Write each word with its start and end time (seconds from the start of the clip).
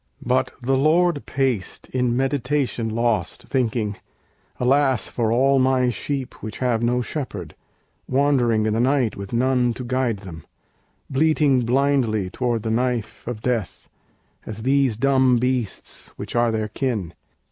But 0.25 0.53
the 0.59 0.75
Lord 0.79 1.27
paced, 1.27 1.87
in 1.89 2.17
meditation 2.17 2.89
lost, 2.89 3.43
Thinking, 3.43 3.97
"Alas! 4.59 5.07
for 5.07 5.31
all 5.31 5.59
my 5.59 5.91
sheep 5.91 6.41
which 6.41 6.57
have 6.57 6.81
No 6.81 7.03
shepherd; 7.03 7.53
wandering 8.07 8.65
in 8.65 8.73
the 8.73 8.79
night 8.79 9.15
with 9.15 9.31
none 9.31 9.75
To 9.75 9.83
guide 9.83 10.17
them; 10.21 10.43
bleating 11.07 11.65
blindly 11.65 12.31
toward 12.31 12.63
the 12.63 12.71
knife 12.71 13.27
Of 13.27 13.41
Death, 13.41 13.89
as 14.43 14.63
these 14.63 14.97
dumb 14.97 15.37
beasts 15.37 16.07
which 16.15 16.35
are 16.35 16.49
their 16.49 16.69
kin." 16.69 17.13